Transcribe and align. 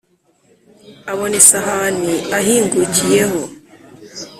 Abona 1.11 1.35
isahani 1.41 2.13
ahingukiyeho, 2.37 3.41